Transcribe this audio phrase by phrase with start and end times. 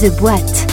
[0.00, 0.72] The Boîte.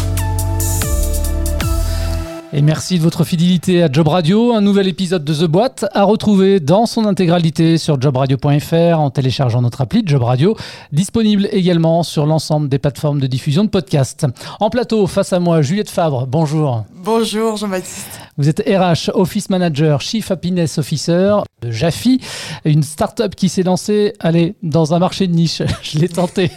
[2.54, 4.54] Et merci de votre fidélité à Job Radio.
[4.54, 9.63] Un nouvel épisode de The Boîte à retrouver dans son intégralité sur jobradio.fr en téléchargeant
[9.63, 10.55] notre appli Job Radio,
[10.91, 14.27] disponible également sur l'ensemble des plateformes de diffusion de podcasts.
[14.59, 16.28] En plateau, face à moi, Juliette Fabre.
[16.28, 16.86] Bonjour.
[17.05, 18.19] Bonjour Jean-Baptiste.
[18.37, 22.19] Vous êtes RH, Office Manager, Chief Happiness Officer de Jaffi,
[22.65, 25.61] une start-up qui s'est lancée, allez, dans un marché de niche.
[25.83, 26.49] Je l'ai tenté.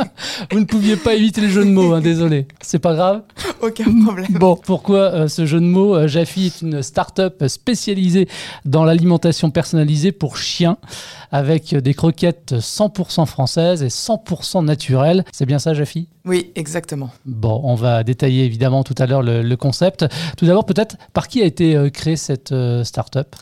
[0.52, 2.46] Vous ne pouviez pas éviter le jeu de mots, hein, désolé.
[2.62, 3.22] C'est pas grave
[3.60, 4.28] Aucun problème.
[4.30, 8.28] Bon, pourquoi euh, ce jeu de mots Euh, Jaffi est une start-up spécialisée
[8.64, 10.78] dans l'alimentation personnalisée pour chiens,
[11.32, 15.24] avec des croquettes 100% françaises et 100% naturelles.
[15.32, 17.10] C'est bien ça, Jaffi Oui, exactement.
[17.26, 19.95] Bon, on va détailler évidemment tout à l'heure le, le concept.
[20.36, 23.34] Tout d'abord, peut-être, par qui a été euh, créée cette euh, start-up?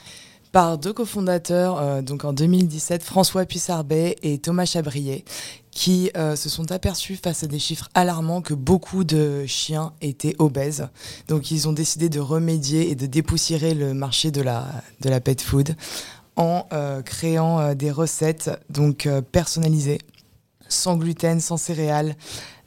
[0.53, 5.25] Par deux cofondateurs, euh, donc en 2017, François Puissarbet et Thomas Chabrier,
[5.73, 10.87] qui se sont aperçus face à des chiffres alarmants que beaucoup de chiens étaient obèses.
[11.27, 14.69] Donc ils ont décidé de remédier et de dépoussiérer le marché de la,
[15.01, 15.75] de la pet food
[16.37, 16.69] en
[17.05, 19.99] créant des recettes donc personnalisées,
[20.69, 22.15] sans gluten, sans céréales,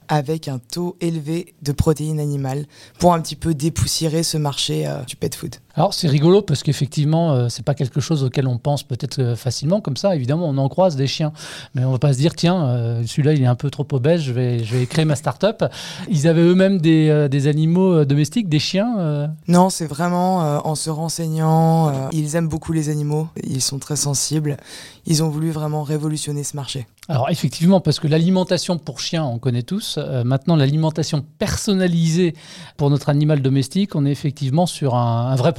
[0.07, 2.65] avec un taux élevé de protéines animales
[2.99, 5.55] pour un petit peu dépoussiérer ce marché euh, du pet food.
[5.77, 9.35] Alors c'est rigolo parce qu'effectivement euh, c'est pas quelque chose auquel on pense peut-être euh,
[9.35, 10.15] facilement comme ça.
[10.15, 11.31] Évidemment on en croise des chiens,
[11.75, 14.21] mais on va pas se dire tiens euh, celui-là il est un peu trop obèse,
[14.21, 15.63] je vais je vais créer ma start-up.
[16.09, 19.29] Ils avaient eux-mêmes des, euh, des animaux domestiques, des chiens.
[19.47, 22.09] Non, c'est vraiment en se renseignant.
[22.11, 24.57] ils aiment beaucoup les animaux, ils sont très sensibles.
[25.05, 26.87] Ils ont voulu vraiment révolutionner ce marché.
[27.07, 29.97] Alors effectivement parce que l'alimentation pour chiens on connaît tous.
[30.25, 32.33] Maintenant l'alimentation personnalisée
[32.75, 35.53] pour notre animal domestique, on est effectivement sur un, un vrai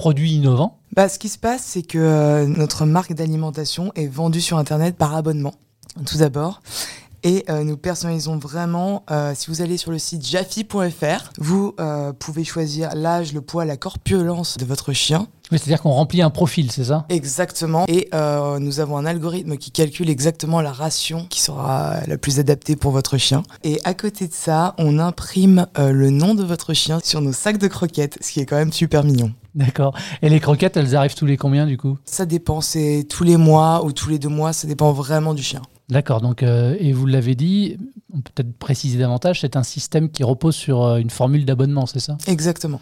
[0.94, 4.96] Bah, ce qui se passe, c'est que euh, notre marque d'alimentation est vendue sur Internet
[4.96, 5.54] par abonnement,
[6.06, 6.60] tout d'abord.
[7.22, 12.12] Et euh, nous personnalisons vraiment, euh, si vous allez sur le site jaffi.fr, vous euh,
[12.12, 15.26] pouvez choisir l'âge, le poids, la corpulence de votre chien.
[15.50, 17.06] Oui, C'est-à-dire qu'on remplit un profil, c'est ça?
[17.08, 17.84] Exactement.
[17.88, 22.38] Et euh, nous avons un algorithme qui calcule exactement la ration qui sera la plus
[22.38, 23.42] adaptée pour votre chien.
[23.64, 27.32] Et à côté de ça, on imprime euh, le nom de votre chien sur nos
[27.32, 29.32] sacs de croquettes, ce qui est quand même super mignon.
[29.54, 29.94] D'accord.
[30.20, 31.96] Et les croquettes, elles arrivent tous les combien du coup?
[32.04, 35.42] Ça dépend, c'est tous les mois ou tous les deux mois, ça dépend vraiment du
[35.42, 35.62] chien.
[35.88, 37.78] D'accord, donc, euh, et vous l'avez dit,
[38.12, 41.86] on peut peut-être préciser davantage, c'est un système qui repose sur euh, une formule d'abonnement,
[41.86, 42.18] c'est ça?
[42.26, 42.80] Exactement.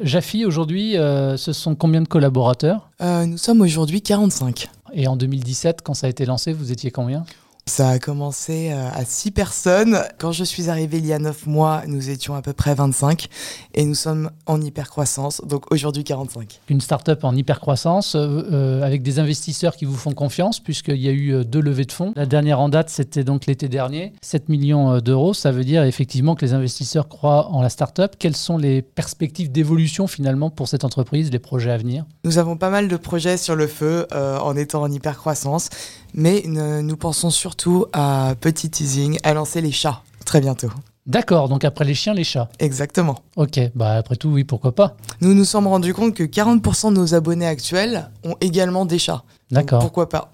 [0.00, 2.90] Jaffi, aujourd'hui, euh, ce sont combien de collaborateurs?
[3.00, 4.68] Nous sommes aujourd'hui 45.
[4.94, 7.24] Et en 2017, quand ça a été lancé, vous étiez combien?
[7.66, 10.02] Ça a commencé euh, à 6 personnes.
[10.18, 13.28] Quand je suis arrivée il y a 9 mois, nous étions à peu près 25.
[13.74, 16.60] Et nous sommes en hyper croissance, donc aujourd'hui 45.
[16.68, 21.08] Une start-up en hyper-croissance, euh, euh, avec des investisseurs qui vous font confiance, puisqu'il y
[21.08, 22.12] a eu euh, deux levées de fonds.
[22.16, 25.32] La dernière en date, c'était donc l'été dernier, 7 millions d'euros.
[25.32, 28.16] Ça veut dire effectivement que les investisseurs croient en la start-up.
[28.18, 32.04] Quelles sont les perspectives d'évolution finalement pour cette entreprise, les projets à venir?
[32.24, 35.70] Nous avons pas mal de projets sur le feu euh, en étant en hyper croissance,
[36.14, 37.51] mais nous pensons surtout
[37.92, 40.68] à petit teasing, à lancer les chats très bientôt.
[41.06, 42.48] D'accord, donc après les chiens, les chats.
[42.60, 43.18] Exactement.
[43.36, 44.96] Ok, bah après tout, oui, pourquoi pas.
[45.20, 49.24] Nous nous sommes rendus compte que 40% de nos abonnés actuels ont également des chats.
[49.50, 49.80] D'accord.
[49.80, 50.32] Pourquoi pas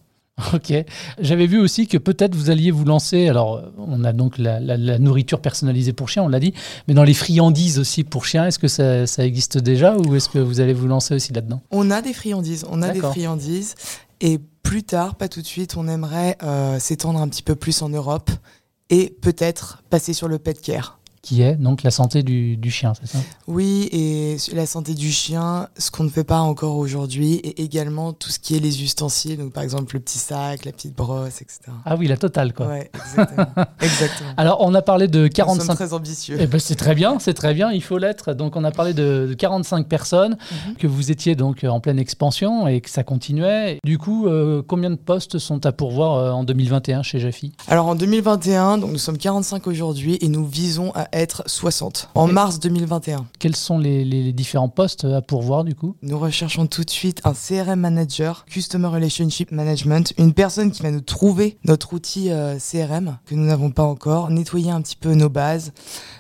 [0.55, 0.73] Ok.
[1.19, 3.29] J'avais vu aussi que peut-être vous alliez vous lancer.
[3.29, 6.53] Alors, on a donc la, la- la nourriture personnalisée pour chiens, on l'a dit,
[6.87, 10.29] mais dans les friandises aussi pour chiens, est-ce que ça, ça existe déjà ou est-ce
[10.29, 11.61] que vous allez vous lancer aussi là-dedans?
[11.73, 13.75] On a des friandises, on a des friandises.
[14.21, 17.81] Et plus tard, pas tout de suite, on aimerait euh, s'étendre un petit peu plus
[17.81, 18.31] en Europe
[18.91, 20.98] et peut-être passer sur le pet care.
[21.23, 23.19] Qui est donc la santé du, du chien, c'est ça?
[23.47, 28.13] Oui, et la santé du chien, ce qu'on ne fait pas encore aujourd'hui, et également
[28.13, 31.43] tout ce qui est les ustensiles, donc par exemple le petit sac, la petite brosse,
[31.43, 31.59] etc.
[31.85, 32.69] Ah oui, la totale, quoi.
[32.69, 33.47] Ouais, exactement.
[33.81, 34.31] exactement.
[34.37, 35.75] Alors, on a parlé de Nous sommes 45.
[35.75, 36.37] très ambitieux.
[36.41, 38.33] Eh ben, c'est très bien, c'est très bien, il faut l'être.
[38.33, 40.37] Donc, on a parlé de, de 45 personnes,
[40.69, 40.75] Mhm.
[40.77, 43.79] que vous étiez donc en pleine expansion et que ça continuait.
[43.85, 47.53] Du coup, euh, combien de postes sont à pourvoir euh, en 2021 chez Jaffi?
[47.67, 52.27] Alors en 2021, donc nous sommes 45 aujourd'hui et nous visons à être 60 en
[52.27, 53.27] mars 2021.
[53.39, 55.97] Quels sont les, les- les différents postes à pourvoir du coup?
[56.03, 60.91] Nous recherchons tout de suite un CRM manager, Customer Relationship Management, une personne qui va
[60.91, 65.15] nous trouver notre outil euh, CRM que nous n'avons pas encore, nettoyer un petit peu
[65.15, 65.73] nos bases,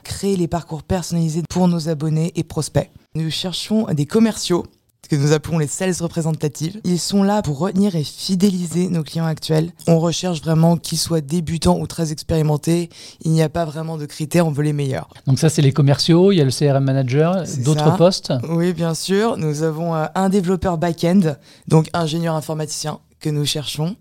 [0.04, 2.90] créer les parcours personnalisés pour nos abonnés et prospects.
[3.14, 4.64] Nous cherchons des commerciaux
[5.08, 6.80] que nous appelons les sales représentatives.
[6.84, 9.72] Ils sont là pour retenir et fidéliser nos clients actuels.
[9.86, 12.90] On recherche vraiment qu'ils soient débutants ou très expérimentés.
[13.22, 15.08] Il n'y a pas vraiment de critères, on veut les meilleurs.
[15.26, 18.32] Donc ça, c'est les commerciaux, il y a le CRM manager, d'autres postes.
[18.48, 19.36] Oui, bien sûr.
[19.36, 21.36] Nous avons euh, un développeur back-end,
[21.68, 23.96] donc ingénieur informaticien que nous cherchons.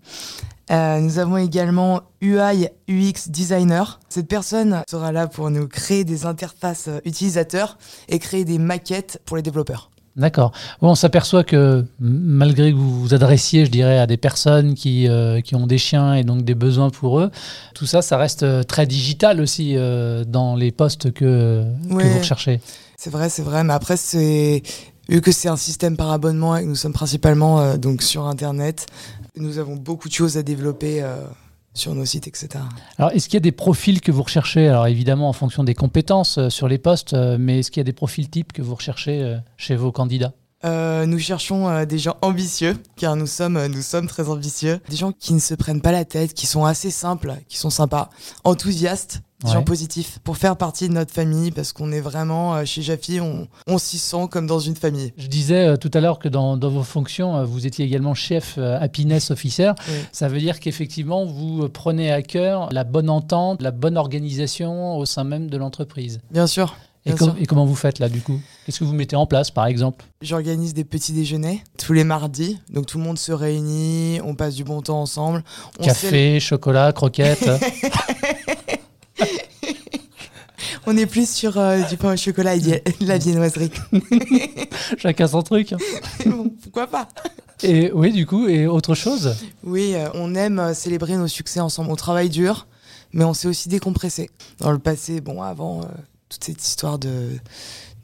[0.70, 4.00] Euh, nous avons également UI UX designer.
[4.10, 7.78] Cette personne sera là pour nous créer des interfaces euh, utilisateurs
[8.08, 9.90] et créer des maquettes pour les développeurs.
[10.16, 10.50] D'accord.
[10.80, 15.06] Bon, on s'aperçoit que malgré que vous vous adressiez, je dirais, à des personnes qui,
[15.08, 17.30] euh, qui ont des chiens et donc des besoins pour eux,
[17.74, 22.02] tout ça, ça reste euh, très digital aussi euh, dans les postes que, Ouais.
[22.02, 22.60] que vous recherchez.
[22.96, 24.62] C'est vrai, c'est vrai, mais après, c'est
[25.08, 28.26] vu que c'est un système par abonnement et que nous sommes principalement euh, donc sur
[28.26, 28.86] Internet,
[29.36, 31.00] nous avons beaucoup de choses à développer
[31.78, 32.64] sur nos sites, etc.
[32.98, 34.68] Alors, est-ce qu'il y a des profils que vous recherchez?
[34.68, 37.82] Alors, évidemment, en fonction des compétences euh, sur les postes, euh, mais est-ce qu'il y
[37.82, 40.32] a des profils types que vous recherchez euh, chez vos candidats?
[40.64, 44.80] Euh, nous cherchons euh, des gens ambitieux, car nous sommes, euh, nous sommes très ambitieux.
[44.90, 47.70] Des gens qui ne se prennent pas la tête, qui sont assez simples, qui sont
[47.70, 48.10] sympas,
[48.42, 49.54] enthousiastes, des Ouais.
[49.54, 53.46] gens positifs, pour faire partie de notre famille, parce qu'on est vraiment, chez Jaffi, on,
[53.68, 55.12] on s'y sent comme dans une famille.
[55.16, 59.30] Je disais tout à l'heure que dans, dans vos fonctions, vous étiez également chef happiness
[59.30, 59.70] officer.
[59.88, 59.94] Oui.
[60.10, 65.06] Ça veut dire qu'effectivement, vous prenez à cœur la bonne entente, la bonne organisation au
[65.06, 66.18] sein même de l'entreprise.
[66.32, 66.74] Bien sûr.
[67.06, 68.38] Et, com- comment vous faites là du coup?
[68.66, 70.04] Qu'est-ce que vous mettez en place par exemple?
[70.20, 74.54] J'organise des petits déjeuners tous les mardis, donc tout le monde se réunit, on passe
[74.56, 75.42] du bon temps ensemble.
[75.80, 77.48] On Café, chocolat, croquettes
[80.86, 83.70] On est plus sur euh, du pain au chocolat et de la viennoiserie.
[84.98, 85.74] Chacun son truc.
[86.26, 87.08] Bon, Pourquoi pas?
[87.62, 89.36] Et oui, du coup, et autre chose?
[89.64, 91.90] Oui, euh, on aime euh, célébrer nos succès ensemble.
[91.90, 92.66] On travaille dur,
[93.12, 94.30] mais on s'est aussi décompressé.
[94.60, 95.86] Dans le passé, bon, avant euh,
[96.28, 97.38] toute cette histoire de,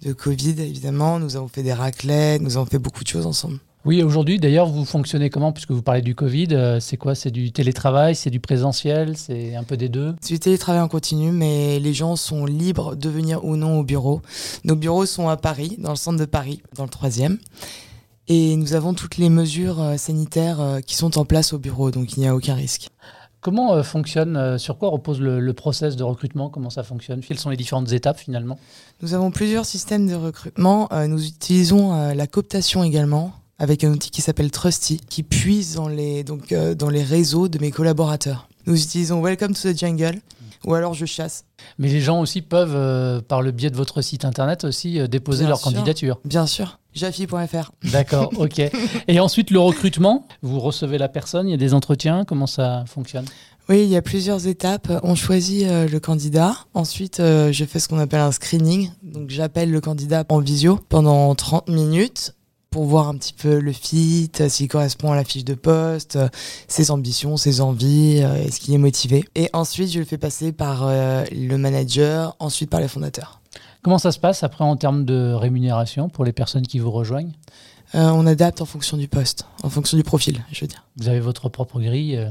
[0.02, 3.58] de Covid, évidemment, nous avons fait des raclettes, nous avons fait beaucoup de choses ensemble.
[3.84, 5.52] Oui, aujourd'hui d'ailleurs, vous fonctionnez comment?
[5.52, 7.14] Puisque vous parlez du Covid, euh, c'est quoi?
[7.14, 10.14] C'est du télétravail C'est du présentiel C'est un peu des deux?
[10.22, 13.82] C'est du télétravail en continu, mais les gens sont libres de venir ou non au
[13.82, 14.22] bureau.
[14.64, 17.38] Nos bureaux sont à Paris, dans le centre de Paris, dans le troisième.
[18.26, 21.90] Et nous avons toutes les mesures euh, sanitaires euh, qui sont en place au bureau,
[21.90, 22.88] donc il n'y a aucun risque.
[23.44, 26.48] Comment euh, fonctionne, euh, sur quoi repose le, le process de recrutement?
[26.48, 27.20] Comment ça fonctionne?
[27.20, 28.58] Quelles sont les différentes étapes finalement?
[29.02, 30.88] Nous avons plusieurs systèmes de recrutement.
[30.92, 35.74] Euh, nous utilisons euh, la cooptation également avec un outil qui s'appelle Trusty, qui puise
[35.74, 38.48] dans les, donc, euh, dans les réseaux de mes collaborateurs.
[38.66, 40.20] Nous utilisons Welcome to the Jungle,
[40.64, 41.44] ou alors je chasse.
[41.76, 45.50] Mais les gens aussi peuvent, par le biais de votre site internet, aussi déposer Bien
[45.50, 45.70] leur sûr.
[45.70, 46.18] candidature.
[46.24, 47.72] Bien sûr, jaffi.fr.
[47.90, 48.62] D'accord, ok.
[49.08, 52.84] Et ensuite, le recrutement, vous recevez la personne, il y a des entretiens, comment ça
[52.86, 53.26] fonctionne?
[53.68, 54.92] Oui, il y a plusieurs étapes.
[55.02, 56.54] On choisit euh, le candidat.
[56.74, 58.90] Ensuite, euh, je fais ce qu'on appelle un screening.
[59.02, 62.34] Donc, j'appelle le candidat en visio pendant 30 minutes
[62.68, 66.18] pour voir un petit peu le fit, euh, s'il correspond à la fiche de poste,
[66.66, 69.24] ses ambitions, ses envies, est-ce qu'il est motivé.
[69.36, 73.40] Et ensuite, je le fais passer par euh, le manager, ensuite par les fondateurs.
[73.84, 77.32] Comment ça se passe après en termes de rémunération pour les personnes qui vous rejoignent
[77.94, 80.84] Euh, on adapte en fonction du poste, en fonction du profil, je veux dire.
[80.96, 82.30] Vous avez votre propre grille, euh,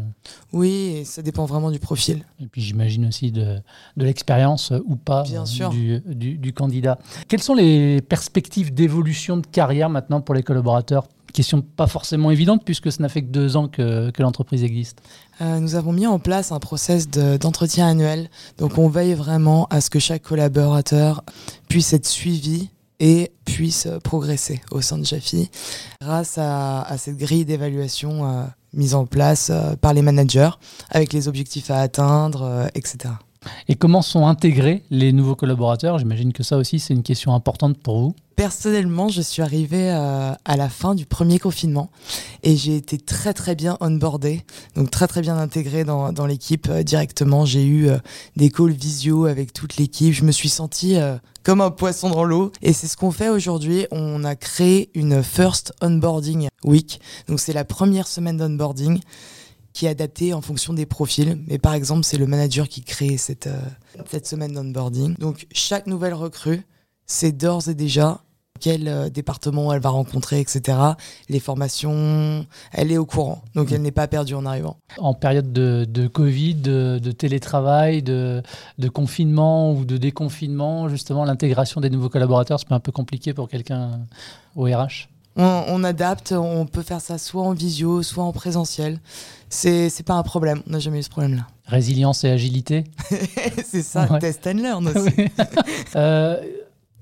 [0.52, 2.26] Oui, et ça dépend vraiment du profil.
[2.42, 3.60] et puis j'imagine aussi de,
[3.96, 5.70] de l'expérience euh, ou pas Bien sûr.
[5.70, 6.98] Du, du- du candidat.
[7.30, 11.08] Quelles sont les perspectives d'évolution de carrière maintenant pour les collaborateurs?
[11.34, 15.00] Question pas forcément évidente puisque ça n'a fait que deux ans que, l'entreprise existe.
[15.42, 18.30] Euh, nous avons mis en place un process de- d'entretien annuel.
[18.60, 21.24] Donc, on veille vraiment à ce que chaque collaborateur
[21.68, 22.70] puisse être suivi
[23.00, 25.50] et puisse progresser au sein de Jaffi
[26.00, 28.44] grâce à, cette grille d'évaluation euh,
[28.74, 30.52] mise en place euh, par les managers
[30.92, 33.16] avec les objectifs à atteindre, etc.
[33.68, 36.00] Et comment sont intégrés les nouveaux collaborateurs?
[36.00, 38.16] J'imagine que ça aussi c'est une question importante pour vous.
[38.36, 41.92] Personnellement, je suis arrivée euh, à la fin du premier confinement
[42.42, 44.44] et j'ai été très très bien onboardée,
[44.76, 47.46] donc très très bien intégrée dans, l'équipe euh, directement.
[47.46, 47.98] J'ai eu euh,
[48.36, 50.14] des calls visio avec toute l'équipe.
[50.14, 50.96] Je me suis sentie
[51.44, 53.86] comme un poisson dans l'eau et c'est ce qu'on fait aujourd'hui.
[53.92, 59.00] On a créé une First Onboarding Week, donc c'est la première semaine d'onboarding
[59.74, 61.38] qui est adaptée en fonction des profils.
[61.48, 63.60] Mais par exemple, c'est le manager qui crée cette, euh,
[64.08, 65.16] cette semaine d'onboarding.
[65.18, 66.64] Donc chaque nouvelle recrue
[67.06, 68.22] c'est d'ores et déjà
[68.60, 70.78] quel euh, département elle va rencontrer, etc.
[71.28, 74.78] Les formations, elle est au courant, donc elle n'est pas perdue en arrivant.
[75.00, 78.42] En période de, de Covid, de, de télétravail, de,
[78.78, 83.50] de confinement ou de déconfinement, justement l'intégration des nouveaux collaborateurs, c'est un peu compliqué pour
[83.50, 84.00] quelqu'un
[84.56, 89.00] au RH On, on adapte, on peut faire ça soit en visio, soit en présentiel.
[89.50, 91.48] C'est pas un problème, on n'a jamais eu ce problème-là.
[91.66, 92.84] Résilience et agilité
[93.66, 94.20] c'est ça, Ouais.
[94.20, 95.10] test and learn aussi.
[95.96, 96.38] Euh,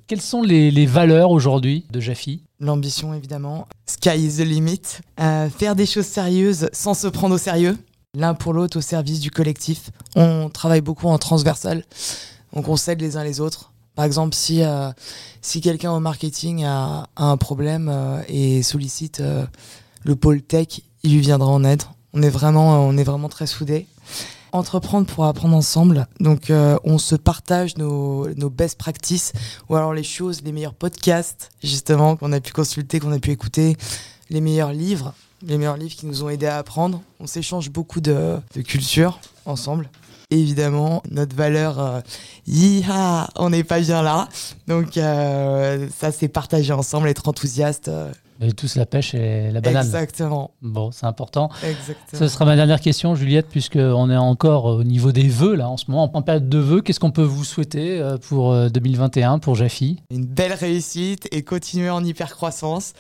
[0.08, 3.68] Quelles sont les, les valeurs aujourd'hui de Jaffi L'ambition, évidemment.
[3.88, 4.82] Sky is the limit.
[5.20, 7.78] Euh, faire des choses sérieuses sans se prendre au sérieux.
[8.14, 9.90] L'un pour l'autre au service du collectif.
[10.16, 11.84] On travaille beaucoup en transversal.
[12.54, 13.71] Donc on s'aide les uns les autres.
[13.96, 14.92] Par exemple, si, euh,
[15.42, 19.46] si quelqu'un au marketing a, a un problème euh, et sollicite euh,
[20.04, 21.84] le pôle tech, il lui viendra en aide.
[22.14, 23.88] On est vraiment, on est vraiment très soudés.
[24.54, 26.08] Entreprendre pour apprendre ensemble.
[26.20, 26.52] Donc,
[26.84, 29.32] on se partage nos, nos best practices
[29.70, 33.32] ou alors les choses, les meilleurs podcasts, justement, qu'on a pu consulter, qu'on a pu
[33.32, 33.78] écouter,
[34.30, 37.02] les meilleurs livres, les meilleurs livres qui nous ont aidés à apprendre.
[37.22, 39.90] On s'échange beaucoup de, de culture ensemble.
[40.32, 42.00] Évidemment, notre valeur, euh,
[42.48, 44.28] yiha, on n'est pas bien là.
[44.68, 47.90] Donc, euh, ça, c'est partager ensemble, être enthousiaste.
[47.90, 48.12] euh,
[48.42, 49.86] Et tous la pêche et la banane.
[49.86, 50.52] Exactement.
[50.62, 51.50] Bon, c'est important.
[51.64, 52.20] Exactement.
[52.20, 55.78] Ce sera ma dernière question, Juliette, puisqu'on est encore au niveau des vœux, là, en
[55.78, 56.82] ce moment, en période de vœux.
[56.82, 59.98] Qu'est-ce qu'on peut vous souhaiter euh, pour euh, 2021, pour Jaffi?
[60.10, 62.94] Une belle réussite et continuer en hypercroissance.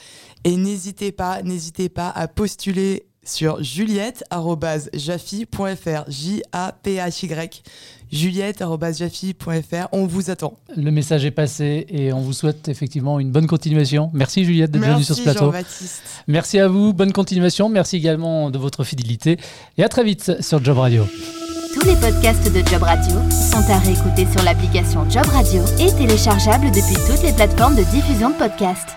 [0.44, 6.04] Et n'hésitez pas, n'hésitez pas à postuler sur juliette.jaffi.fr.
[6.08, 7.64] J-A-P-H-Y.
[8.12, 9.88] Juliette.jaffi.fr.
[9.94, 10.58] On vous attend.
[10.76, 14.12] Le message est passé et on vous souhaite effectivement une bonne continuation.
[14.14, 15.52] Merci Juliette d'être venue sur ce Merci plateau.
[15.52, 16.02] Jean-Baptiste.
[16.28, 17.70] Merci à vous, bonne continuation.
[17.70, 19.38] Merci également de votre fidélité
[19.78, 21.06] et à très vite sur Job Radio.
[21.74, 26.70] Tous les podcasts de Job Radio sont à réécouter sur l'application Job Radio et téléchargeables
[26.72, 28.90] depuis toutes les plateformes de diffusion de podcasts.